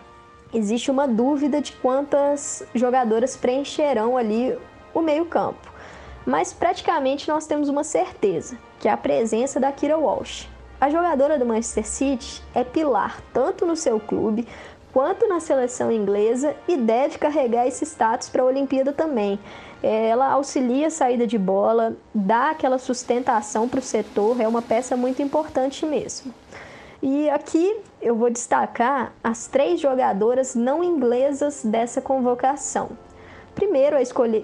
existe 0.54 0.92
uma 0.92 1.08
dúvida 1.08 1.62
de 1.62 1.72
quantas 1.74 2.64
jogadoras 2.76 3.36
preencherão 3.36 4.18
ali 4.18 4.58
o 4.94 5.02
meio-campo. 5.02 5.72
Mas 6.26 6.54
praticamente 6.54 7.28
nós 7.28 7.48
temos 7.48 7.70
uma 7.70 7.84
certeza, 7.84 8.58
que 8.80 8.88
é 8.88 8.92
a 8.92 8.98
presença 8.98 9.60
da 9.60 9.72
Kira 9.72 9.98
Walsh. 9.98 10.48
A 10.80 10.90
jogadora 10.90 11.38
do 11.38 11.46
Manchester 11.46 11.86
City 11.86 12.44
é 12.54 12.64
pilar 12.64 13.22
tanto 13.34 13.66
no 13.66 13.76
seu 13.76 14.00
clube 14.00 14.48
quanto 14.94 15.28
na 15.28 15.40
seleção 15.40 15.92
inglesa 15.92 16.56
e 16.68 16.78
deve 16.78 17.18
carregar 17.18 17.68
esse 17.68 17.86
status 17.86 18.30
para 18.30 18.42
a 18.42 18.46
Olimpíada 18.46 18.94
também. 18.94 19.40
Ela 19.82 20.32
auxilia 20.32 20.88
a 20.88 20.92
saída 20.92 21.26
de 21.26 21.38
bola, 21.38 21.96
dá 22.14 22.52
aquela 22.52 22.78
sustentação 22.78 23.68
para 23.70 23.80
o 23.80 23.84
setor, 23.84 24.40
é 24.42 24.48
uma 24.48 24.62
peça 24.62 24.98
muito 24.98 25.22
importante 25.22 25.86
mesmo. 25.86 26.34
E 27.02 27.30
aqui 27.30 27.78
eu 28.02 28.14
vou 28.14 28.30
destacar 28.30 29.14
as 29.24 29.48
três 29.48 29.80
jogadoras 29.80 30.54
não 30.54 30.84
inglesas 30.84 31.64
dessa 31.64 32.02
convocação. 32.02 32.90
Primeiro, 33.56 33.96
a 33.96 34.02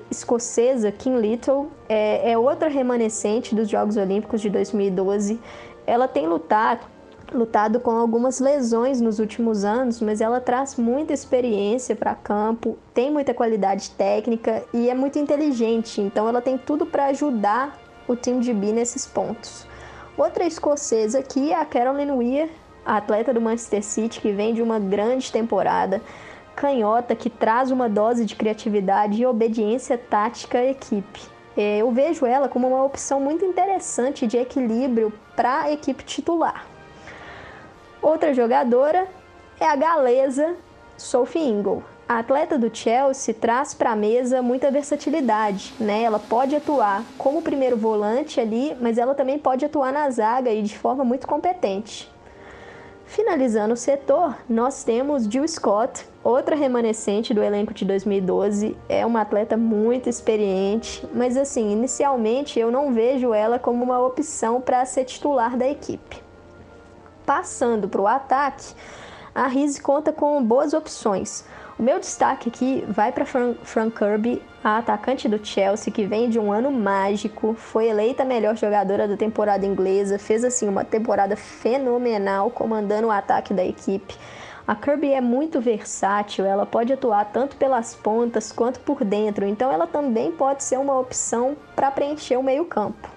escocesa 0.10 0.92
Kim 0.92 1.18
Little 1.18 1.68
é, 1.88 2.32
é 2.32 2.38
outra 2.38 2.70
remanescente 2.70 3.54
dos 3.54 3.70
Jogos 3.70 3.98
Olímpicos 3.98 4.42
de 4.42 4.50
2012. 4.50 5.39
Ela 5.86 6.08
tem 6.08 6.27
lutado 6.27 6.86
lutado 7.34 7.79
com 7.79 7.91
algumas 7.91 8.39
lesões 8.39 9.01
nos 9.01 9.20
últimos 9.20 9.63
anos, 9.63 10.01
mas 10.01 10.22
ela 10.22 10.39
traz 10.39 10.75
muita 10.75 11.13
experiência 11.13 11.96
para 11.96 12.15
campo, 12.15 12.77
tem 12.94 13.12
muita 13.12 13.34
qualidade 13.34 13.91
técnica 13.91 14.63
e 14.74 14.89
é 14.89 14.94
muito 14.94 15.17
inteligente, 15.17 16.01
então 16.01 16.27
ela 16.27 16.41
tem 16.41 16.58
tudo 16.58 16.86
para 16.86 17.08
ajudar 17.08 17.77
o 18.08 18.15
time 18.15 18.39
de 18.39 18.53
B 18.53 18.72
nesses 18.72 19.05
pontos. 19.05 19.65
Outra 20.17 20.46
escocesa 20.46 21.20
aqui 21.20 21.51
é 21.51 21.60
a 21.60 21.65
Caroline 21.65 22.12
Weir, 22.12 22.50
a 22.86 22.98
atleta 22.98 23.34
do 23.34 23.41
Manchester 23.41 23.84
City 23.84 24.22
que 24.22 24.32
vem 24.32 24.53
de 24.53 24.62
uma 24.62 24.79
grande 24.79 25.32
temporada, 25.32 26.01
canhota 26.55 27.15
que 27.15 27.29
traz 27.29 27.72
uma 27.72 27.89
dose 27.89 28.25
de 28.25 28.36
criatividade 28.36 29.22
e 29.22 29.25
obediência 29.25 29.98
tática 29.98 30.60
à 30.60 30.65
equipe. 30.65 31.22
É, 31.58 31.77
eu 31.77 31.91
vejo 31.91 32.25
ela 32.25 32.50
como 32.50 32.67
uma 32.67 32.84
opção 32.84 33.20
muito 33.20 33.46
interessante 33.46 34.27
de 34.27 34.38
equilíbrio 34.38 35.12
para 35.36 35.63
a 35.63 35.72
equipe 35.72 36.03
titular. 36.03 36.75
Outra 38.06 38.36
jogadora 38.36 39.08
é 39.60 39.66
a 39.66 39.76
galesa 39.76 40.54
Sophie 40.96 41.42
Ingle. 41.42 41.84
A 42.08 42.20
atleta 42.20 42.56
do 42.56 42.70
Chelsea 42.72 43.34
traz 43.34 43.74
para 43.74 43.94
a 43.94 43.96
mesa 43.96 44.44
muita 44.44 44.70
versatilidade, 44.70 45.74
né? 45.80 46.04
Ela 46.04 46.20
pode 46.20 46.56
atuar 46.56 47.04
como 47.18 47.42
primeiro 47.42 47.76
volante 47.76 48.40
ali, 48.40 48.78
mas 48.80 49.00
ela 49.00 49.16
também 49.16 49.40
pode 49.40 49.66
atuar 49.66 49.92
na 49.92 50.08
zaga 50.12 50.52
e 50.52 50.62
de 50.62 50.78
forma 50.78 51.04
muito 51.04 51.26
competente. 51.26 52.08
Finalizando 53.08 53.74
o 53.74 53.78
setor, 53.78 54.38
nós 54.48 54.84
temos 54.84 55.24
Jill 55.24 55.48
Scott, 55.48 56.06
outra 56.24 56.56
remanescente 56.56 57.34
do 57.34 57.42
elenco 57.42 57.74
de 57.74 57.86
2012. 57.86 58.78
É 58.88 59.04
uma 59.04 59.22
atleta 59.22 59.58
muito 59.58 60.08
experiente, 60.08 61.04
mas 61.12 61.36
assim, 61.36 61.72
inicialmente 61.72 62.60
eu 62.60 62.70
não 62.70 62.94
vejo 62.94 63.34
ela 63.34 63.58
como 63.58 63.84
uma 63.84 64.00
opção 64.00 64.62
para 64.62 64.86
ser 64.86 65.06
titular 65.06 65.58
da 65.58 65.68
equipe. 65.68 66.25
Passando 67.25 67.88
para 67.88 68.01
o 68.01 68.08
ataque, 68.08 68.74
a 69.34 69.48
Riz 69.48 69.79
conta 69.79 70.13
com 70.13 70.44
boas 70.44 70.74
opções. 70.74 71.44
O 71.77 71.84
meu 71.84 72.00
destaque 72.00 72.48
aqui 72.48 72.86
vai 72.88 73.12
para 73.12 73.25
Fran, 73.25 73.55
Fran 73.63 73.89
Kirby, 73.89 74.41
a 74.63 74.77
atacante 74.77 75.27
do 75.27 75.46
Chelsea, 75.46 75.91
que 75.91 76.05
vem 76.05 76.29
de 76.29 76.39
um 76.39 76.53
ano 76.53 76.72
mágico, 76.72 77.53
foi 77.53 77.88
eleita 77.88 78.24
melhor 78.24 78.55
jogadora 78.55 79.08
da 79.08 79.17
temporada 79.17 79.65
inglesa, 79.65 80.17
fez 80.17 80.46
assim 80.46 80.70
uma 80.70 80.86
temporada 80.86 81.36
fenomenal 81.36 82.50
comandando 82.50 83.08
o 83.08 83.12
ataque 83.12 83.53
da 83.53 83.65
equipe. 83.65 84.15
A 84.65 84.74
Kirby 84.74 85.12
é 85.12 85.22
muito 85.22 85.60
versátil, 85.60 86.46
ela 86.46 86.65
pode 86.65 86.94
atuar 86.94 87.25
tanto 87.25 87.58
pelas 87.58 87.94
pontas 87.94 88.51
quanto 88.51 88.79
por 88.79 89.03
dentro, 89.03 89.46
então 89.46 89.72
ela 89.72 89.86
também 89.86 90.32
pode 90.32 90.63
ser 90.63 90.79
uma 90.79 90.98
opção 90.98 91.58
para 91.75 91.91
preencher 91.91 92.38
o 92.38 92.44
meio-campo. 92.44 93.10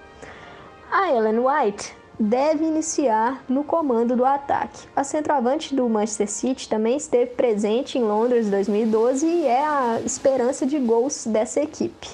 A 0.91 1.11
Ellen 1.13 1.39
White 1.39 1.98
deve 2.19 2.65
iniciar 2.65 3.43
no 3.47 3.63
comando 3.63 4.15
do 4.15 4.25
ataque. 4.25 4.87
A 4.93 5.03
centroavante 5.03 5.73
do 5.73 5.87
Manchester 5.87 6.29
City 6.29 6.67
também 6.67 6.97
esteve 6.97 7.27
presente 7.27 7.97
em 7.97 8.03
Londres 8.03 8.49
2012 8.49 9.25
e 9.25 9.47
é 9.47 9.65
a 9.65 10.01
esperança 10.05 10.65
de 10.65 10.77
gols 10.77 11.25
dessa 11.25 11.61
equipe. 11.61 12.09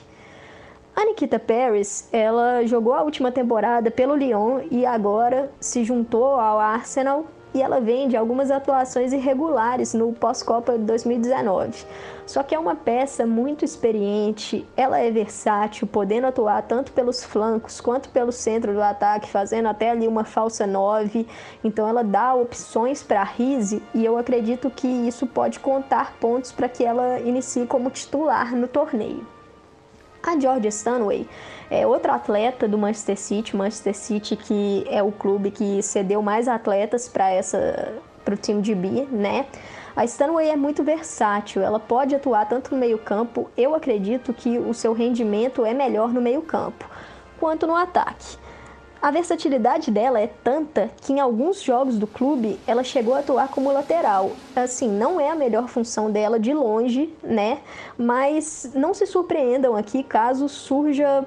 A 0.96 1.04
Nikita 1.06 1.40
Paris, 1.40 2.08
ela 2.12 2.66
jogou 2.66 2.94
a 2.94 3.02
última 3.02 3.32
temporada 3.32 3.90
pelo 3.90 4.16
Lyon 4.16 4.62
e 4.72 4.86
agora 4.86 5.52
se 5.60 5.84
juntou 5.84 6.40
ao 6.40 6.60
Arsenal 6.60 7.26
e 7.56 7.62
ela 7.62 7.80
vem 7.80 8.10
de 8.10 8.18
algumas 8.18 8.52
atuações 8.52 9.14
irregulares 9.14 9.94
no 9.94 10.12
pós-Copa 10.12 10.78
2019. 10.78 11.86
Só 12.26 12.44
que 12.44 12.54
é 12.54 12.60
uma 12.60 12.76
peça 12.76 13.26
muito 13.26 13.64
experiente, 13.64 14.68
ela 14.76 15.00
é 15.00 15.10
versátil, 15.10 15.88
podendo 15.88 16.28
atuar 16.28 16.62
tanto 16.64 16.92
pelos 16.92 17.24
flancos 17.24 17.80
quanto 17.80 18.10
pelo 18.10 18.34
centro 18.34 18.74
do 18.74 18.82
ataque, 18.82 19.30
fazendo 19.30 19.70
até 19.70 19.92
ali 19.92 20.06
uma 20.06 20.26
falsa 20.26 20.68
9. 20.68 21.26
Então 21.64 21.88
ela 21.88 22.04
dá 22.04 22.36
opções 22.36 23.02
para 23.02 23.22
a 23.22 23.24
Rise 23.24 23.82
e 23.94 24.04
eu 24.04 24.18
acredito 24.18 24.70
que 24.70 24.88
isso 24.88 25.26
pode 25.26 25.60
contar 25.60 26.18
pontos 26.20 26.52
para 26.52 26.68
que 26.68 26.84
ela 26.84 27.22
inicie 27.22 27.66
como 27.66 27.90
titular 27.90 28.54
no 28.54 28.68
torneio. 28.68 29.26
A 30.22 30.38
Georgia 30.38 30.70
Stanway 30.70 31.26
é 31.70 31.86
outra 31.86 32.14
atleta 32.14 32.68
do 32.68 32.78
Manchester 32.78 33.18
City, 33.18 33.56
Manchester 33.56 33.96
City 33.96 34.36
que 34.36 34.86
é 34.90 35.02
o 35.02 35.12
clube 35.12 35.52
que 35.52 35.82
cedeu 35.82 36.22
mais 36.22 36.48
atletas 36.48 37.08
para 37.08 37.30
essa 37.30 37.94
para 38.24 38.34
o 38.34 38.38
time 38.38 38.62
de 38.62 38.74
B, 38.74 39.08
né? 39.12 39.46
A 39.96 40.04
Stanway 40.04 40.50
é 40.50 40.56
muito 40.56 40.84
versátil, 40.84 41.62
ela 41.62 41.80
pode 41.80 42.16
atuar 42.16 42.50
tanto 42.50 42.74
no 42.74 42.78
meio-campo, 42.78 43.50
eu 43.56 43.74
acredito 43.76 44.34
que 44.34 44.58
o 44.58 44.74
seu 44.74 44.92
rendimento 44.94 45.64
é 45.64 45.74
melhor 45.74 46.12
no 46.12 46.20
meio-campo. 46.20 46.86
quanto 47.40 47.68
no 47.68 47.76
ataque. 47.76 48.38
A 49.02 49.12
versatilidade 49.12 49.92
dela 49.92 50.20
é 50.20 50.26
tanta 50.26 50.90
que 51.02 51.14
em 51.14 51.20
alguns 51.20 51.62
jogos 51.62 51.98
do 52.00 52.08
clube 52.08 52.60
ela 52.66 52.84
chegou 52.84 53.14
a 53.14 53.20
atuar 53.20 53.50
como 53.50 53.72
lateral. 53.72 54.32
Assim, 54.56 54.90
não 54.90 55.20
é 55.20 55.30
a 55.30 55.36
melhor 55.36 55.68
função 55.68 56.10
dela 56.10 56.40
de 56.40 56.54
longe, 56.54 57.14
né? 57.22 57.60
Mas 57.98 58.72
não 58.74 58.96
se 58.96 59.06
surpreendam 59.06 59.76
aqui 59.76 60.02
caso 60.02 60.50
surja 60.50 61.24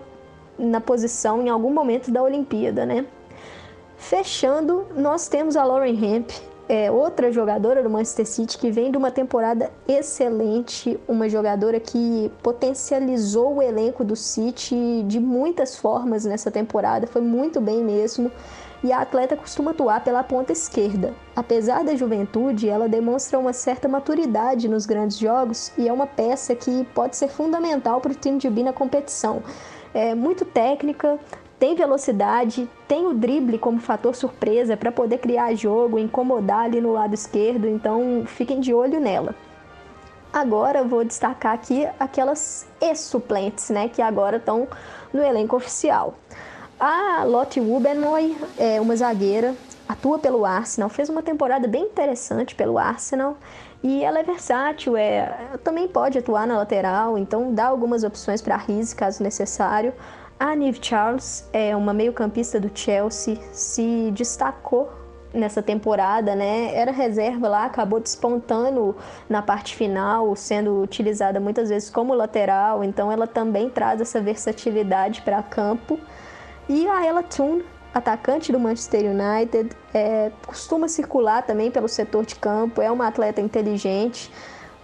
na 0.58 0.80
posição 0.80 1.42
em 1.42 1.48
algum 1.48 1.72
momento 1.72 2.10
da 2.10 2.22
Olimpíada, 2.22 2.84
né? 2.84 3.06
Fechando, 3.96 4.86
nós 4.94 5.28
temos 5.28 5.56
a 5.56 5.64
Lauren 5.64 5.98
Hemp, 6.02 6.30
é 6.68 6.90
outra 6.90 7.32
jogadora 7.32 7.82
do 7.82 7.88
Manchester 7.88 8.26
City 8.26 8.58
que 8.58 8.70
vem 8.70 8.90
de 8.90 8.98
uma 8.98 9.10
temporada 9.10 9.70
excelente, 9.88 11.00
uma 11.08 11.28
jogadora 11.28 11.80
que 11.80 12.30
potencializou 12.42 13.56
o 13.56 13.62
elenco 13.62 14.04
do 14.04 14.14
City 14.14 15.02
de 15.06 15.18
muitas 15.18 15.76
formas 15.76 16.26
nessa 16.26 16.50
temporada, 16.50 17.06
foi 17.06 17.22
muito 17.22 17.60
bem 17.60 17.82
mesmo. 17.82 18.30
E 18.84 18.92
a 18.92 19.00
atleta 19.00 19.36
costuma 19.36 19.72
atuar 19.72 20.04
pela 20.04 20.22
ponta 20.22 20.52
esquerda. 20.52 21.12
Apesar 21.34 21.82
da 21.82 21.96
juventude, 21.96 22.68
ela 22.68 22.88
demonstra 22.88 23.36
uma 23.36 23.52
certa 23.52 23.88
maturidade 23.88 24.68
nos 24.68 24.86
grandes 24.86 25.18
jogos 25.18 25.72
e 25.76 25.88
é 25.88 25.92
uma 25.92 26.06
peça 26.06 26.54
que 26.54 26.84
pode 26.94 27.16
ser 27.16 27.26
fundamental 27.26 28.00
para 28.00 28.12
o 28.12 28.14
time 28.14 28.38
de 28.38 28.48
B 28.48 28.62
na 28.62 28.72
competição. 28.72 29.42
É 29.98 30.14
muito 30.14 30.44
técnica, 30.44 31.18
tem 31.58 31.74
velocidade, 31.74 32.70
tem 32.86 33.04
o 33.04 33.12
drible 33.12 33.58
como 33.58 33.80
fator 33.80 34.14
surpresa 34.14 34.76
para 34.76 34.92
poder 34.92 35.18
criar 35.18 35.52
jogo, 35.56 35.98
incomodar 35.98 36.66
ali 36.66 36.80
no 36.80 36.92
lado 36.92 37.14
esquerdo, 37.14 37.66
então 37.66 38.22
fiquem 38.24 38.60
de 38.60 38.72
olho 38.72 39.00
nela. 39.00 39.34
Agora 40.32 40.84
vou 40.84 41.04
destacar 41.04 41.52
aqui 41.52 41.84
aquelas 41.98 42.64
ex-suplentes, 42.80 43.70
né, 43.70 43.88
que 43.88 44.00
agora 44.00 44.36
estão 44.36 44.68
no 45.12 45.20
elenco 45.20 45.56
oficial. 45.56 46.14
A 46.78 47.24
Lotte 47.24 47.58
Wubenoy 47.58 48.36
é 48.56 48.80
uma 48.80 48.94
zagueira, 48.94 49.52
atua 49.88 50.18
pelo 50.18 50.44
Arsenal, 50.44 50.88
fez 50.88 51.08
uma 51.08 51.22
temporada 51.22 51.66
bem 51.66 51.84
interessante 51.84 52.54
pelo 52.54 52.78
Arsenal 52.78 53.38
e 53.82 54.02
ela 54.04 54.18
é 54.18 54.22
versátil, 54.22 54.96
é, 54.96 55.56
também 55.64 55.88
pode 55.88 56.18
atuar 56.18 56.46
na 56.46 56.58
lateral, 56.58 57.16
então 57.16 57.54
dá 57.54 57.66
algumas 57.66 58.04
opções 58.04 58.42
para 58.42 58.56
Riz 58.56 58.92
caso 58.92 59.22
necessário. 59.22 59.94
A 60.38 60.54
Nive 60.54 60.78
Charles 60.82 61.48
é 61.52 61.74
uma 61.74 61.92
meio-campista 61.92 62.60
do 62.60 62.70
Chelsea, 62.72 63.38
se 63.52 64.10
destacou 64.12 64.90
nessa 65.32 65.62
temporada, 65.62 66.34
né? 66.34 66.74
Era 66.74 66.90
reserva 66.90 67.48
lá, 67.48 67.64
acabou 67.64 68.00
despontando 68.00 68.96
na 69.28 69.42
parte 69.42 69.76
final, 69.76 70.34
sendo 70.36 70.80
utilizada 70.80 71.38
muitas 71.40 71.68
vezes 71.68 71.90
como 71.90 72.14
lateral, 72.14 72.82
então 72.82 73.10
ela 73.10 73.26
também 73.26 73.68
traz 73.68 74.00
essa 74.00 74.20
versatilidade 74.20 75.22
para 75.22 75.42
campo. 75.42 75.98
E 76.68 76.86
a 76.86 77.04
Ella 77.04 77.22
Toon, 77.22 77.62
atacante 77.98 78.50
do 78.50 78.58
Manchester 78.58 79.04
United, 79.04 79.70
é, 79.92 80.32
costuma 80.46 80.88
circular 80.88 81.42
também 81.42 81.70
pelo 81.70 81.88
setor 81.88 82.24
de 82.24 82.34
campo, 82.36 82.80
é 82.80 82.90
uma 82.90 83.06
atleta 83.06 83.40
inteligente. 83.40 84.30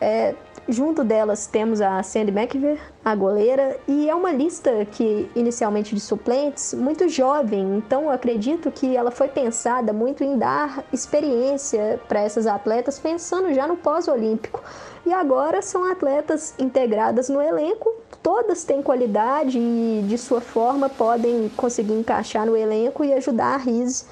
É, 0.01 0.35
Junto 0.67 1.05
delas 1.05 1.47
temos 1.47 1.83
a 1.83 2.03
Sandy 2.03 2.33
McVer, 2.33 2.81
a 3.05 3.15
goleira, 3.15 3.79
e 3.87 4.09
é 4.09 4.15
uma 4.15 4.33
lista 4.33 4.87
que 4.87 5.31
inicialmente 5.37 5.95
de 5.95 6.01
suplentes 6.01 6.73
muito 6.73 7.07
jovem, 7.07 7.77
então 7.77 8.09
acredito 8.09 8.71
que 8.71 8.97
ela 8.97 9.11
foi 9.11 9.29
pensada 9.29 9.93
muito 9.93 10.25
em 10.25 10.39
dar 10.39 10.83
experiência 10.91 12.01
para 12.09 12.21
essas 12.21 12.47
atletas, 12.47 12.99
pensando 12.99 13.53
já 13.53 13.67
no 13.67 13.77
pós-olímpico. 13.77 14.63
E 15.05 15.13
agora 15.13 15.61
são 15.61 15.85
atletas 15.85 16.55
integradas 16.59 17.29
no 17.29 17.43
elenco, 17.43 17.95
todas 18.25 18.65
têm 18.65 18.83
qualidade 18.83 19.57
e 19.57 20.05
de 20.09 20.19
sua 20.19 20.41
forma 20.41 20.89
podem 20.89 21.49
conseguir 21.57 21.93
encaixar 21.93 22.45
no 22.45 22.57
elenco 22.57 23.05
e 23.05 23.13
ajudar 23.13 23.55
a 23.55 23.59
Riz 23.59 24.09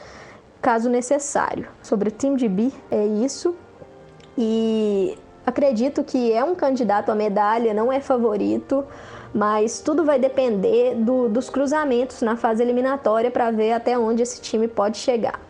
caso 0.60 0.88
necessário. 0.88 1.66
Sobre 1.82 2.08
o 2.08 2.12
time 2.12 2.36
de 2.36 2.72
é 2.88 3.04
isso. 3.04 3.56
E 4.38 5.18
Acredito 5.44 6.04
que 6.04 6.32
é 6.32 6.44
um 6.44 6.54
candidato 6.54 7.10
à 7.10 7.14
medalha, 7.14 7.74
não 7.74 7.92
é 7.92 8.00
favorito, 8.00 8.86
mas 9.34 9.80
tudo 9.80 10.04
vai 10.04 10.18
depender 10.18 10.94
do, 10.94 11.28
dos 11.28 11.50
cruzamentos 11.50 12.22
na 12.22 12.36
fase 12.36 12.62
eliminatória 12.62 13.30
para 13.30 13.50
ver 13.50 13.72
até 13.72 13.98
onde 13.98 14.22
esse 14.22 14.40
time 14.40 14.68
pode 14.68 14.98
chegar. 14.98 15.40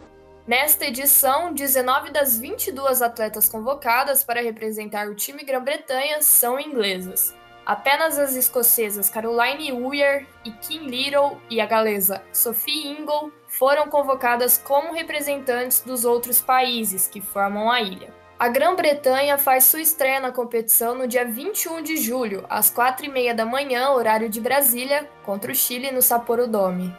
Nesta 0.46 0.86
edição, 0.86 1.52
19 1.52 2.10
das 2.10 2.38
22 2.38 3.02
atletas 3.02 3.48
convocadas 3.48 4.24
para 4.24 4.40
representar 4.40 5.08
o 5.08 5.14
time 5.14 5.44
Grã-Bretanha 5.44 6.20
são 6.22 6.58
inglesas. 6.58 7.34
Apenas 7.64 8.18
as 8.18 8.34
escocesas 8.34 9.08
Caroline 9.08 9.72
Weir 9.72 10.26
e 10.44 10.50
Kim 10.50 10.86
Little 10.86 11.38
e 11.48 11.60
a 11.60 11.66
galesa 11.66 12.22
Sophie 12.32 12.88
Ingle 12.88 13.32
foram 13.46 13.88
convocadas 13.88 14.58
como 14.58 14.92
representantes 14.92 15.80
dos 15.80 16.04
outros 16.04 16.40
países 16.40 17.06
que 17.06 17.20
formam 17.20 17.70
a 17.70 17.80
ilha. 17.80 18.12
A 18.38 18.48
Grã-Bretanha 18.48 19.38
faz 19.38 19.66
sua 19.66 19.80
estreia 19.80 20.18
na 20.18 20.32
competição 20.32 20.96
no 20.96 21.06
dia 21.06 21.24
21 21.24 21.80
de 21.80 21.96
julho, 21.96 22.44
às 22.50 22.68
4h30 22.74 23.34
da 23.34 23.46
manhã, 23.46 23.90
horário 23.90 24.28
de 24.28 24.40
Brasília, 24.40 25.08
contra 25.22 25.52
o 25.52 25.54
Chile 25.54 25.92
no 25.92 26.02
Sapporo 26.02 26.48
Dome. 26.48 26.92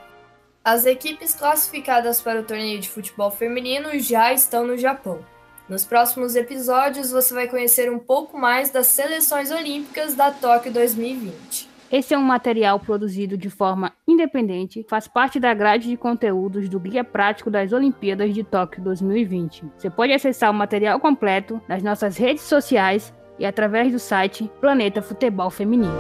As 0.63 0.86
equipes 0.86 1.34
classificadas 1.36 2.21
para 2.21 2.39
o 2.39 2.43
torneio 2.43 2.80
de 2.80 2.88
futebol 2.88 3.30
feminino 3.30 3.99
já 3.99 4.32
estão 4.32 4.65
no 4.65 4.78
Japão. 4.78 5.26
Nos 5.69 5.86
próximos 5.86 6.36
episódios 6.36 7.12
você 7.12 7.34
vai 7.34 7.47
conhecer 7.47 7.89
um 7.91 7.99
pouco 7.99 8.38
mais 8.38 8.69
das 8.69 8.88
seleções 8.88 9.49
olímpicas 9.49 10.13
da 10.13 10.30
Tóquio 10.30 10.73
2020. 10.73 11.69
Esse 11.89 12.13
é 12.13 12.17
um 12.17 12.23
material 12.23 12.80
produzido 12.80 13.38
de 13.38 13.49
forma 13.49 13.93
independente, 14.08 14.86
faz 14.89 15.08
parte 15.08 15.39
da 15.39 15.54
grade 15.54 15.89
de 15.89 15.95
conteúdos 15.95 16.67
do 16.67 16.80
Guia 16.80 17.04
Prático 17.04 17.52
das 17.52 17.71
Olimpíadas 17.71 18.34
de 18.34 18.43
Tóquio 18.43 18.84
2020. 18.84 19.63
Você 19.78 19.89
pode 19.89 20.12
acessar 20.12 20.49
o 20.49 20.54
material 20.54 20.99
completo 20.99 21.62
nas 21.67 21.84
nossas 21.84 22.17
redes 22.17 22.43
sociais 22.43 23.13
e 23.38 23.45
através 23.45 23.91
do 23.91 23.99
site 23.99 24.52
Planeta 24.60 25.02
Futebol 25.02 25.49
Feminino. 25.49 25.93